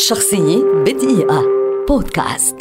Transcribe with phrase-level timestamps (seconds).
[0.00, 1.44] شخصية بدقيقة.
[1.88, 2.56] بودكاست.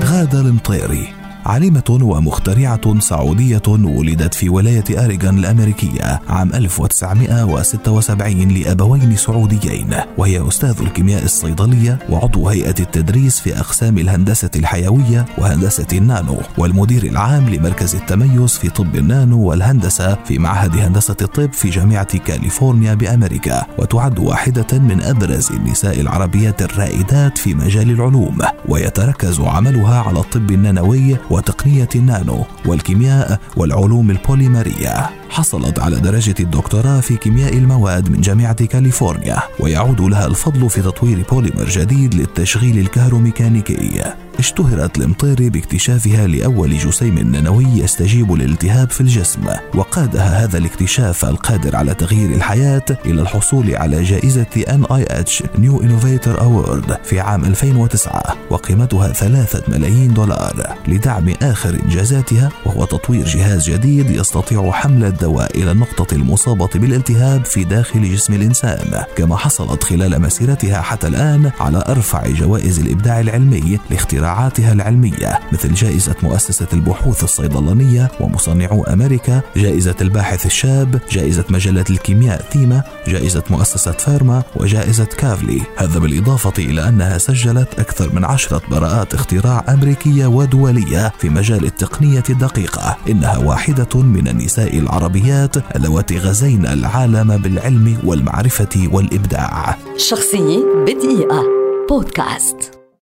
[0.00, 1.13] غادة المطيري.
[1.46, 11.24] عالمة ومخترعة سعودية ولدت في ولاية أريغون الأمريكية عام 1976 لأبوين سعوديين وهي أستاذ الكيمياء
[11.24, 18.68] الصيدلية وعضو هيئة التدريس في أقسام الهندسة الحيوية وهندسة النانو والمدير العام لمركز التميز في
[18.70, 25.52] طب النانو والهندسة في معهد هندسة الطب في جامعة كاليفورنيا بأمريكا وتعد واحدة من أبرز
[25.52, 34.10] النساء العربيات الرائدات في مجال العلوم ويتركز عملها على الطب النانوي وتقنية النانو والكيمياء والعلوم
[34.10, 35.10] البوليمرية.
[35.30, 41.24] حصلت على درجة الدكتوراه في كيمياء المواد من جامعة كاليفورنيا ويعود لها الفضل في تطوير
[41.30, 44.23] بوليمر جديد للتشغيل الكهروميكانيكي.
[44.38, 49.40] اشتهرت المطيري باكتشافها لأول جسيم نانوي يستجيب للالتهاب في الجسم
[49.74, 57.04] وقادها هذا الاكتشاف القادر على تغيير الحياة إلى الحصول على جائزة NIH New Innovator Award
[57.04, 64.70] في عام 2009 وقيمتها ثلاثة ملايين دولار لدعم آخر إنجازاتها وهو تطوير جهاز جديد يستطيع
[64.70, 71.06] حمل الدواء إلى النقطة المصابة بالالتهاب في داخل جسم الإنسان كما حصلت خلال مسيرتها حتى
[71.06, 78.84] الآن على أرفع جوائز الإبداع العلمي لاختراع اختراعاتها العلمية مثل جائزة مؤسسة البحوث الصيدلانية ومصنعو
[78.84, 85.62] أمريكا جائزة الباحث الشاب جائزة مجلة الكيمياء ثيما جائزة مؤسسة فارما وجائزة كافلي.
[85.76, 92.24] هذا بالإضافة إلى أنها سجلت أكثر من عشرة براءات اختراع أمريكية ودولية في مجال التقنية
[92.30, 92.96] الدقيقة.
[93.08, 99.76] إنها واحدة من النساء العربيات اللواتي غزين العالم بالعلم والمعرفة والإبداع.
[99.96, 101.42] شخصية بدقيقة.
[101.88, 102.83] بودكاست.